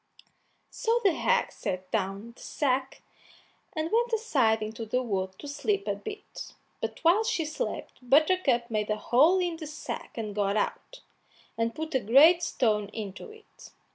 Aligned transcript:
So 0.71 0.99
the 1.03 1.13
hag 1.13 1.51
set 1.51 1.91
down 1.91 2.33
the 2.35 2.41
sack, 2.41 3.03
and 3.73 3.91
went 3.91 4.11
aside 4.11 4.63
into 4.63 4.83
the 4.83 5.03
wood 5.03 5.37
to 5.37 5.47
sleep 5.47 5.87
a 5.87 5.93
bit, 5.93 6.53
but 6.81 6.97
while 7.03 7.23
she 7.23 7.45
slept 7.45 7.99
Buttercup 8.01 8.71
made 8.71 8.89
a 8.89 8.95
hole 8.97 9.37
in 9.37 9.57
the 9.57 9.67
sack 9.67 10.17
and 10.17 10.33
got 10.33 10.57
out, 10.57 11.01
and 11.55 11.75
put 11.75 11.93
a 11.93 11.99
great 11.99 12.41
stone 12.41 12.87
into 12.87 13.29
it. 13.29 13.69